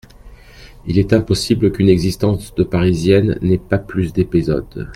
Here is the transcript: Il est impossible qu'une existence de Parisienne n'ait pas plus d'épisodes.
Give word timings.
Il 0.87 0.97
est 0.97 1.13
impossible 1.13 1.71
qu'une 1.71 1.87
existence 1.89 2.55
de 2.55 2.63
Parisienne 2.63 3.37
n'ait 3.43 3.59
pas 3.59 3.77
plus 3.77 4.13
d'épisodes. 4.13 4.89